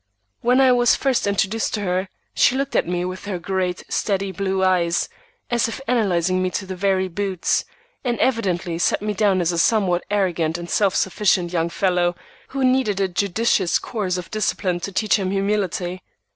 [0.41, 4.31] When I was first introduced to her, she looked at me with her great, steady
[4.31, 5.07] blue eyes,
[5.51, 7.65] as if analyzing me to the very boots,
[8.03, 12.15] and evidently set me down as a somewhat arrogant and self sufficient young fellow
[12.47, 16.01] who needed a judicious course of discipline to teach him humility.